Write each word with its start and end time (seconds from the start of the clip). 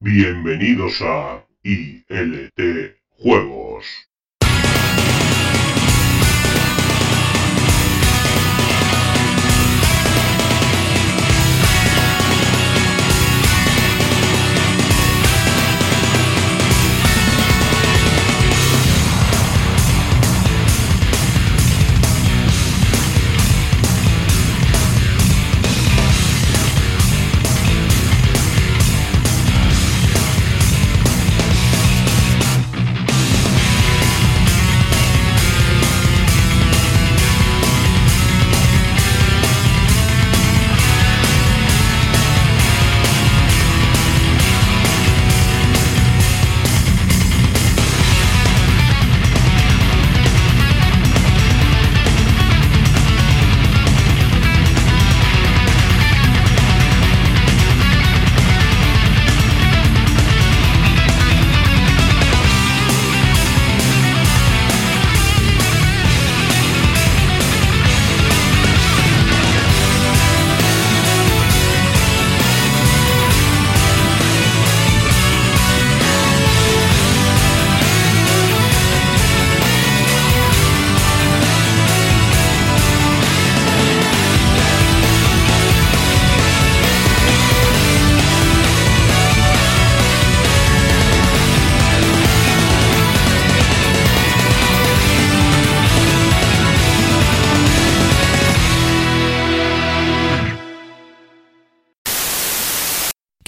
Bienvenidos 0.00 1.02
a 1.02 1.44
ILT 1.64 2.94
Juegos. 3.18 4.07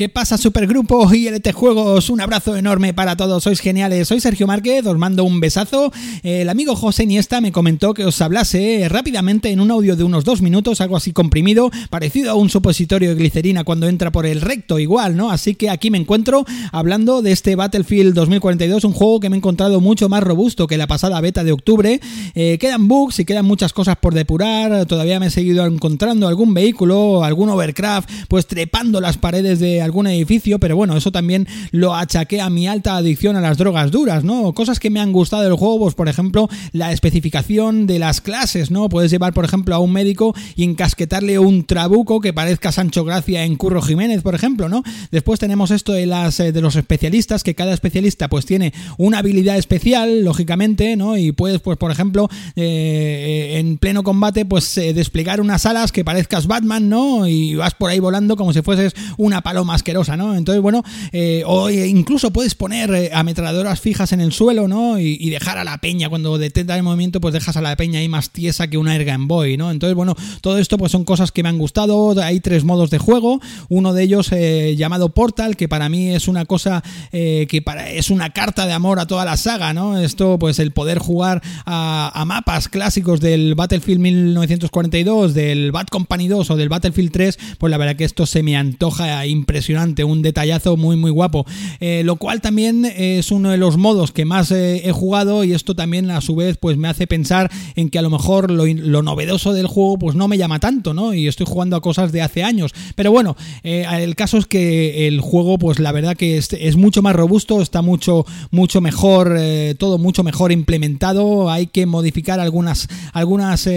¿Qué 0.00 0.08
pasa, 0.08 0.38
supergrupo 0.38 1.12
y 1.12 1.28
LT 1.28 1.52
Juegos? 1.52 2.08
Un 2.08 2.22
abrazo 2.22 2.56
enorme 2.56 2.94
para 2.94 3.16
todos, 3.16 3.44
sois 3.44 3.60
geniales. 3.60 4.08
Soy 4.08 4.18
Sergio 4.18 4.46
Márquez, 4.46 4.86
os 4.86 4.96
mando 4.96 5.24
un 5.24 5.40
besazo. 5.40 5.92
El 6.22 6.48
amigo 6.48 6.74
José 6.74 7.04
Niesta 7.04 7.42
me 7.42 7.52
comentó 7.52 7.92
que 7.92 8.06
os 8.06 8.18
hablase 8.22 8.86
rápidamente 8.88 9.50
en 9.50 9.60
un 9.60 9.70
audio 9.70 9.96
de 9.96 10.04
unos 10.04 10.24
dos 10.24 10.40
minutos, 10.40 10.80
algo 10.80 10.96
así 10.96 11.12
comprimido, 11.12 11.70
parecido 11.90 12.30
a 12.30 12.34
un 12.34 12.48
supositorio 12.48 13.10
de 13.10 13.14
glicerina 13.16 13.62
cuando 13.62 13.88
entra 13.88 14.10
por 14.10 14.24
el 14.24 14.40
recto, 14.40 14.78
igual, 14.78 15.18
¿no? 15.18 15.30
Así 15.30 15.54
que 15.54 15.68
aquí 15.68 15.90
me 15.90 15.98
encuentro 15.98 16.46
hablando 16.72 17.20
de 17.20 17.32
este 17.32 17.54
Battlefield 17.54 18.14
2042, 18.14 18.84
un 18.84 18.94
juego 18.94 19.20
que 19.20 19.28
me 19.28 19.36
he 19.36 19.40
encontrado 19.40 19.82
mucho 19.82 20.08
más 20.08 20.22
robusto 20.22 20.66
que 20.66 20.78
la 20.78 20.86
pasada 20.86 21.20
beta 21.20 21.44
de 21.44 21.52
octubre. 21.52 22.00
Eh, 22.34 22.56
quedan 22.58 22.88
bugs 22.88 23.20
y 23.20 23.26
quedan 23.26 23.44
muchas 23.44 23.74
cosas 23.74 23.96
por 23.96 24.14
depurar. 24.14 24.86
Todavía 24.86 25.20
me 25.20 25.26
he 25.26 25.30
seguido 25.30 25.66
encontrando 25.66 26.26
algún 26.26 26.54
vehículo, 26.54 27.22
algún 27.22 27.50
overcraft, 27.50 28.08
pues 28.28 28.46
trepando 28.46 29.02
las 29.02 29.18
paredes 29.18 29.60
de 29.60 29.89
algún 29.90 30.06
edificio, 30.06 30.60
pero 30.60 30.76
bueno, 30.76 30.96
eso 30.96 31.10
también 31.10 31.48
lo 31.72 31.96
achaqué 31.96 32.40
a 32.40 32.48
mi 32.48 32.68
alta 32.68 32.96
adicción 32.96 33.34
a 33.34 33.40
las 33.40 33.58
drogas 33.58 33.90
duras, 33.90 34.22
¿no? 34.22 34.52
Cosas 34.52 34.78
que 34.78 34.88
me 34.88 35.00
han 35.00 35.12
gustado 35.12 35.42
del 35.42 35.54
juego, 35.54 35.80
pues 35.80 35.94
por 35.94 36.08
ejemplo, 36.08 36.48
la 36.72 36.92
especificación 36.92 37.88
de 37.88 37.98
las 37.98 38.20
clases, 38.20 38.70
¿no? 38.70 38.88
Puedes 38.88 39.10
llevar, 39.10 39.32
por 39.32 39.44
ejemplo, 39.44 39.74
a 39.74 39.80
un 39.80 39.92
médico 39.92 40.32
y 40.54 40.62
encasquetarle 40.62 41.40
un 41.40 41.64
trabuco 41.64 42.20
que 42.20 42.32
parezca 42.32 42.70
Sancho 42.70 43.04
Gracia 43.04 43.44
en 43.44 43.56
Curro 43.56 43.82
Jiménez, 43.82 44.22
por 44.22 44.36
ejemplo, 44.36 44.68
¿no? 44.68 44.84
Después 45.10 45.40
tenemos 45.40 45.72
esto 45.72 45.92
de 45.92 46.06
las 46.06 46.38
eh, 46.38 46.52
de 46.52 46.60
los 46.60 46.76
especialistas, 46.76 47.42
que 47.42 47.56
cada 47.56 47.74
especialista 47.74 48.28
pues 48.28 48.46
tiene 48.46 48.72
una 48.96 49.18
habilidad 49.18 49.58
especial, 49.58 50.24
lógicamente, 50.24 50.96
¿no? 50.96 51.16
Y 51.16 51.32
puedes, 51.32 51.60
pues, 51.60 51.78
por 51.78 51.90
ejemplo, 51.90 52.28
eh, 52.54 53.56
en 53.58 53.78
pleno 53.78 54.04
combate, 54.04 54.44
pues 54.44 54.78
eh, 54.78 54.94
desplegar 54.94 55.40
unas 55.40 55.66
alas 55.66 55.90
que 55.90 56.04
parezcas 56.04 56.46
Batman, 56.46 56.88
¿no? 56.88 57.26
Y 57.26 57.56
vas 57.56 57.74
por 57.74 57.90
ahí 57.90 57.98
volando 57.98 58.36
como 58.36 58.52
si 58.52 58.62
fueses 58.62 58.94
una 59.16 59.42
paloma 59.42 59.74
asquerosa, 59.80 60.16
¿no? 60.16 60.36
Entonces, 60.36 60.62
bueno, 60.62 60.84
eh, 61.12 61.42
o 61.46 61.70
incluso 61.70 62.30
puedes 62.32 62.54
poner 62.54 62.94
eh, 62.94 63.10
ametralladoras 63.12 63.80
fijas 63.80 64.12
en 64.12 64.20
el 64.20 64.32
suelo, 64.32 64.68
¿no? 64.68 64.98
Y, 64.98 65.30
dejar 65.30 65.58
a 65.58 65.64
la 65.64 65.78
peña, 65.78 66.08
cuando 66.08 66.38
detecta 66.38 66.76
el 66.76 66.82
movimiento, 66.82 67.20
pues 67.20 67.32
dejas 67.32 67.56
a 67.56 67.60
la 67.60 67.76
peña 67.76 68.00
ahí 68.00 68.08
más 68.08 68.30
tiesa 68.30 68.68
que 68.68 68.78
una 68.78 68.96
Air 68.96 69.16
Boy, 69.20 69.56
¿no? 69.56 69.70
Entonces, 69.70 69.94
bueno, 69.94 70.16
todo 70.40 70.58
esto 70.58 70.76
pues 70.76 70.90
son 70.90 71.04
cosas 71.04 71.30
que 71.30 71.44
me 71.44 71.48
han 71.48 71.56
gustado, 71.56 72.20
hay 72.20 72.40
tres 72.40 72.64
modos 72.64 72.90
de 72.90 72.98
juego, 72.98 73.40
uno 73.68 73.92
de 73.92 74.02
ellos 74.02 74.30
eh, 74.32 74.74
llamado 74.76 75.10
Portal, 75.10 75.56
que 75.56 75.68
para 75.68 75.88
mí 75.88 76.10
es 76.10 76.26
una 76.26 76.44
cosa 76.46 76.82
que 77.12 77.62
para, 77.64 77.90
es 77.90 78.10
una 78.10 78.30
carta 78.30 78.66
de 78.66 78.72
amor 78.72 78.98
a 78.98 79.06
toda 79.06 79.24
la 79.24 79.36
saga, 79.36 79.72
¿no? 79.72 79.98
Esto, 79.98 80.38
pues 80.38 80.58
el 80.58 80.72
poder 80.72 80.98
jugar 80.98 81.42
a, 81.64 82.10
a 82.12 82.24
mapas 82.24 82.68
clásicos 82.68 83.20
del 83.20 83.54
Battlefield 83.54 84.00
1942, 84.00 85.32
del 85.32 85.70
Bad 85.70 85.86
Company 85.86 86.28
2 86.28 86.50
o 86.50 86.56
del 86.56 86.68
Battlefield 86.68 87.12
3, 87.12 87.38
pues 87.58 87.70
la 87.70 87.78
verdad 87.78 87.96
que 87.96 88.04
esto 88.04 88.26
se 88.26 88.42
me 88.42 88.56
antoja 88.56 89.24
impresionante, 89.26 89.59
un 90.04 90.22
detallazo 90.22 90.76
muy 90.76 90.96
muy 90.96 91.10
guapo. 91.10 91.46
Eh, 91.80 92.02
lo 92.04 92.16
cual 92.16 92.40
también 92.40 92.84
es 92.84 93.30
uno 93.30 93.50
de 93.50 93.56
los 93.56 93.76
modos 93.76 94.12
que 94.12 94.24
más 94.24 94.50
eh, 94.50 94.82
he 94.84 94.92
jugado 94.92 95.44
y 95.44 95.52
esto 95.52 95.74
también 95.74 96.10
a 96.10 96.20
su 96.20 96.36
vez 96.36 96.56
pues 96.58 96.76
me 96.76 96.88
hace 96.88 97.06
pensar 97.06 97.50
en 97.76 97.90
que 97.90 97.98
a 97.98 98.02
lo 98.02 98.10
mejor 98.10 98.50
lo, 98.50 99.02
novedoso 99.02 99.52
del 99.52 99.66
juego 99.66 99.98
pues 99.98 100.16
no 100.16 100.28
me 100.28 100.38
llama 100.38 100.60
tanto, 100.60 100.94
¿no? 100.94 101.14
Y 101.14 101.28
estoy 101.28 101.46
jugando 101.46 101.76
a 101.76 101.80
cosas 101.80 102.12
de 102.12 102.22
hace 102.22 102.42
años. 102.42 102.72
Pero 102.94 103.10
bueno, 103.10 103.36
eh, 103.62 103.86
el 103.90 104.14
caso 104.14 104.38
es 104.38 104.46
que 104.46 105.06
el 105.06 105.20
juego 105.20 105.58
pues 105.58 105.78
la 105.78 105.92
verdad 105.92 106.16
que 106.16 106.36
es, 106.36 106.52
es 106.52 106.76
mucho 106.76 107.02
más 107.02 107.14
robusto, 107.14 107.62
está 107.62 107.82
mucho 107.82 108.26
mucho 108.50 108.80
mejor, 108.80 109.38
todo 109.78 109.98
mucho 109.98 110.22
mejor 110.22 110.52
implementado. 110.52 111.50
Hay 111.50 111.66
que 111.66 111.86
modificar 111.86 112.40
algunas 112.40 112.88
algunas 113.12 113.68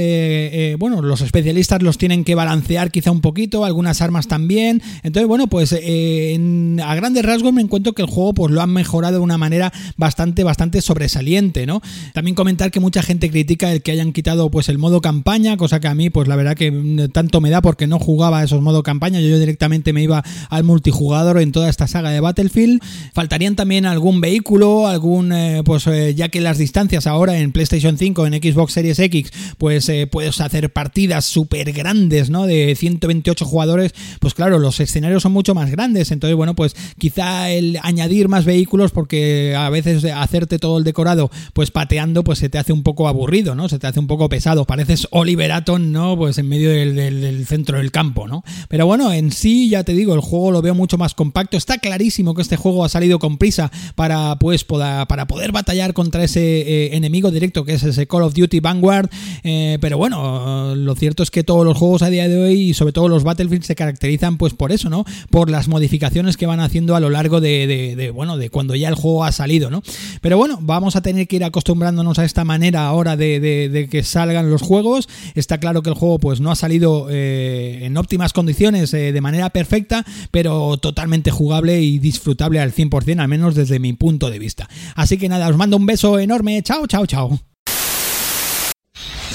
bueno 0.77 1.01
los 1.01 1.21
especialistas 1.21 1.81
los 1.81 1.97
tienen 1.97 2.23
que 2.23 2.35
balancear 2.35 2.91
quizá 2.91 3.11
un 3.11 3.21
poquito, 3.21 3.65
algunas 3.65 4.01
armas 4.01 4.27
también. 4.27 4.81
Entonces 5.03 5.27
bueno 5.27 5.47
pues 5.47 5.72
a 5.73 6.95
grandes 6.95 7.25
rasgos 7.25 7.53
me 7.53 7.61
encuentro 7.61 7.93
que 7.93 8.01
el 8.01 8.07
juego 8.07 8.33
pues 8.33 8.51
lo 8.51 8.61
han 8.61 8.71
mejorado 8.71 9.17
de 9.17 9.23
una 9.23 9.37
manera 9.37 9.73
bastante, 9.97 10.43
bastante 10.43 10.81
sobresaliente, 10.81 11.65
¿no? 11.65 11.81
También 12.13 12.35
comentar 12.35 12.71
que 12.71 12.79
mucha 12.79 13.01
gente 13.01 13.29
critica 13.29 13.71
el 13.71 13.81
que 13.81 13.91
hayan 13.91 14.13
quitado 14.13 14.49
pues 14.49 14.69
el 14.69 14.77
modo 14.77 15.01
campaña, 15.01 15.57
cosa 15.57 15.79
que 15.79 15.87
a 15.87 15.95
mí 15.95 16.09
pues 16.09 16.27
la 16.27 16.35
verdad 16.35 16.55
que 16.55 17.09
tanto 17.11 17.41
me 17.41 17.49
da 17.49 17.61
porque 17.61 17.87
no 17.87 17.99
jugaba 17.99 18.43
esos 18.43 18.61
modos 18.61 18.83
campaña, 18.83 19.19
yo 19.19 19.39
directamente 19.39 19.93
me 19.93 20.03
iba 20.03 20.23
al 20.49 20.63
multijugador 20.63 21.39
en 21.39 21.51
toda 21.51 21.69
esta 21.69 21.87
saga 21.87 22.11
de 22.11 22.19
Battlefield. 22.19 22.81
Faltarían 23.13 23.55
también 23.55 23.85
algún 23.85 24.21
vehículo, 24.21 24.87
algún 24.87 25.31
eh, 25.31 25.61
pues 25.65 25.87
eh, 25.87 26.13
ya 26.15 26.29
que 26.29 26.41
las 26.41 26.57
distancias 26.57 27.07
ahora 27.07 27.37
en 27.37 27.51
PlayStation 27.51 27.97
5, 27.97 28.27
en 28.27 28.33
Xbox 28.33 28.73
Series 28.73 28.99
X, 28.99 29.31
pues 29.57 29.87
eh, 29.89 30.07
puedes 30.07 30.39
hacer 30.41 30.71
partidas 30.71 31.25
súper 31.25 31.71
grandes, 31.71 32.29
¿no? 32.29 32.45
De 32.45 32.75
128 32.75 33.45
jugadores, 33.45 33.93
pues 34.19 34.33
claro, 34.33 34.59
los 34.59 34.79
escenarios 34.79 35.23
son 35.23 35.31
mucho 35.31 35.55
más 35.55 35.62
grandes, 35.71 36.11
entonces, 36.11 36.35
bueno, 36.35 36.55
pues 36.55 36.75
quizá 36.97 37.51
el 37.51 37.79
añadir 37.81 38.27
más 38.27 38.45
vehículos, 38.45 38.91
porque 38.91 39.55
a 39.57 39.69
veces 39.69 40.05
hacerte 40.05 40.59
todo 40.59 40.77
el 40.77 40.83
decorado, 40.83 41.31
pues 41.53 41.71
pateando, 41.71 42.23
pues 42.23 42.39
se 42.39 42.49
te 42.49 42.57
hace 42.57 42.73
un 42.73 42.83
poco 42.83 43.07
aburrido, 43.07 43.55
¿no? 43.55 43.69
Se 43.69 43.79
te 43.79 43.87
hace 43.87 43.99
un 43.99 44.07
poco 44.07 44.29
pesado. 44.29 44.65
Pareces 44.65 45.07
Oliver 45.11 45.51
Atom, 45.51 45.91
¿no? 45.91 46.17
Pues 46.17 46.37
en 46.37 46.47
medio 46.47 46.69
del, 46.69 47.45
centro 47.45 47.77
del 47.77 47.91
campo, 47.91 48.27
¿no? 48.27 48.43
Pero 48.69 48.85
bueno, 48.85 49.11
en 49.11 49.31
sí, 49.31 49.69
ya 49.69 49.83
te 49.83 49.93
digo, 49.93 50.13
el 50.13 50.21
juego 50.21 50.51
lo 50.51 50.61
veo 50.61 50.75
mucho 50.75 50.97
más 50.97 51.13
compacto. 51.13 51.57
Está 51.57 51.77
clarísimo 51.77 52.33
que 52.33 52.41
este 52.41 52.57
juego 52.57 52.85
ha 52.85 52.89
salido 52.89 53.19
con 53.19 53.37
prisa 53.37 53.71
para, 53.95 54.37
pues, 54.39 54.63
para 54.63 55.27
poder 55.27 55.51
batallar 55.51 55.93
contra 55.93 56.23
ese 56.23 56.61
eh, 56.61 56.95
enemigo 56.95 57.31
directo 57.31 57.65
que 57.65 57.73
es 57.73 57.83
ese 57.83 58.07
Call 58.07 58.23
of 58.23 58.33
Duty 58.33 58.59
Vanguard. 58.59 59.09
Eh, 59.43 59.77
pero 59.81 59.97
bueno, 59.97 60.75
lo 60.75 60.95
cierto 60.95 61.23
es 61.23 61.31
que 61.31 61.43
todos 61.43 61.65
los 61.65 61.77
juegos 61.77 62.01
a 62.01 62.09
día 62.09 62.27
de 62.27 62.41
hoy, 62.41 62.61
y 62.69 62.73
sobre 62.73 62.93
todo 62.93 63.07
los 63.07 63.23
Battlefield, 63.23 63.63
se 63.63 63.75
caracterizan, 63.75 64.37
pues, 64.37 64.53
por 64.53 64.71
eso, 64.71 64.89
¿no? 64.89 65.05
Por 65.29 65.49
las 65.53 65.69
modificaciones 65.69 66.35
que 66.35 66.45
van 66.45 66.59
haciendo 66.59 66.95
a 66.95 66.99
lo 66.99 67.09
largo 67.09 67.39
de, 67.39 68.11
bueno, 68.13 68.37
de 68.37 68.49
cuando 68.49 68.75
ya 68.75 68.89
el 68.89 68.95
juego 68.95 69.23
ha 69.23 69.31
salido, 69.31 69.69
¿no? 69.69 69.81
Pero 70.19 70.37
bueno, 70.37 70.59
vamos 70.61 70.97
a 70.97 71.01
tener 71.01 71.27
que 71.27 71.37
ir 71.37 71.43
acostumbrándonos 71.45 72.19
a 72.19 72.25
esta 72.25 72.43
manera 72.43 72.85
ahora 72.85 73.15
de, 73.15 73.87
que 73.89 74.03
salgan 74.03 74.49
los 74.49 74.61
juegos. 74.61 75.07
Está 75.35 75.59
claro 75.59 75.81
que 75.81 75.89
el 75.89 75.95
juego 75.95 76.19
pues 76.19 76.41
no 76.41 76.51
ha 76.51 76.55
salido 76.55 77.07
eh, 77.09 77.79
en 77.83 77.95
óptimas 77.95 78.33
condiciones 78.33 78.93
eh, 78.93 79.13
de 79.13 79.21
manera 79.21 79.51
perfecta, 79.51 80.05
pero 80.31 80.77
totalmente 80.77 81.31
jugable 81.31 81.81
y 81.81 81.99
disfrutable 81.99 82.59
al 82.59 82.73
100%, 82.73 83.19
al 83.19 83.27
menos 83.27 83.55
desde 83.55 83.79
mi 83.79 83.93
punto 83.93 84.29
de 84.29 84.39
vista. 84.39 84.67
Así 84.95 85.17
que 85.17 85.29
nada, 85.29 85.47
os 85.47 85.55
mando 85.55 85.77
un 85.77 85.85
beso 85.85 86.19
enorme. 86.19 86.61
Chao, 86.63 86.87
chao, 86.87 87.05
chao. 87.05 87.52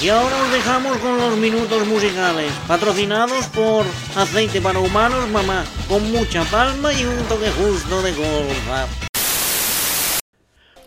Y 0.01 0.07
ahora 0.07 0.43
os 0.43 0.51
dejamos 0.53 0.97
con 0.99 1.17
los 1.17 1.35
minutos 1.37 1.85
musicales, 1.85 2.53
patrocinados 2.67 3.45
por 3.47 3.85
Aceite 4.15 4.61
para 4.61 4.79
Humanos 4.79 5.29
Mamá, 5.29 5.65
con 5.89 6.09
mucha 6.09 6.45
palma 6.45 6.93
y 6.93 7.03
un 7.03 7.17
toque 7.25 7.51
justo 7.51 8.01
de 8.01 8.13
golfa. 8.13 8.87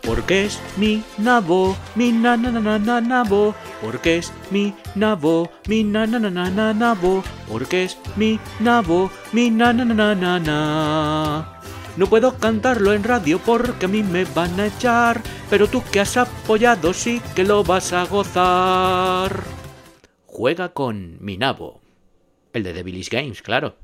Porque 0.01 0.45
es 0.45 0.59
mi 0.77 1.03
nabo, 1.19 1.77
mi 1.93 2.11
na 2.11 2.35
na 2.37 2.49
na 2.49 2.79
na 2.79 3.01
nabo, 3.01 3.53
porque 3.83 4.17
es 4.17 4.33
mi 4.49 4.73
nabo, 4.95 5.47
mi 5.67 5.83
na 5.83 6.07
na 6.07 6.17
na 6.17 6.49
na 6.49 6.73
nabo, 6.73 7.23
porque 7.47 7.83
es 7.83 7.97
mi 8.15 8.39
nabo, 8.59 9.11
mi 9.31 9.51
na 9.51 9.71
na 9.73 9.85
na 9.85 10.15
na 10.15 10.39
na. 10.39 11.59
No 11.95 12.07
puedo 12.07 12.37
cantarlo 12.39 12.93
en 12.93 13.03
radio 13.03 13.39
porque 13.39 13.85
a 13.85 13.89
mí 13.89 14.01
me 14.01 14.25
van 14.25 14.59
a 14.59 14.65
echar, 14.65 15.21
pero 15.49 15.67
tú 15.67 15.83
que 15.91 15.99
has 15.99 16.17
apoyado 16.17 16.91
sí 16.91 17.21
que 17.35 17.43
lo 17.43 17.63
vas 17.63 17.93
a 17.93 18.05
gozar. 18.05 19.43
Juega 20.25 20.69
con 20.69 21.17
mi 21.19 21.37
nabo. 21.37 21.81
El 22.51 22.63
de 22.63 22.73
Devilis 22.73 23.09
Games, 23.09 23.43
claro. 23.43 23.75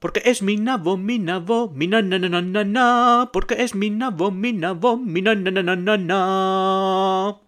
Porque 0.00 0.22
es 0.26 0.42
mi 0.42 0.56
nabo, 0.56 0.96
mi 0.96 1.18
nabo, 1.18 1.70
mi 1.70 1.86
na 1.86 2.02
na 2.02 2.18
na 2.18 2.40
na. 2.64 3.30
Porque 3.32 3.62
es 3.62 3.74
mi 3.74 3.90
nabo, 3.90 4.30
mi 4.30 4.52
nabo, 4.52 4.96
mi 4.96 5.22
na 5.22 5.34
na 5.34 5.50
na 5.50 5.76
na 5.76 5.96
na. 5.96 7.43